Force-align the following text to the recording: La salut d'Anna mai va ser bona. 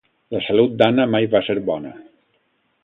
La 0.35 0.39
salut 0.45 0.73
d'Anna 0.79 1.05
mai 1.11 1.29
va 1.37 1.43
ser 1.49 1.57
bona. 1.69 1.95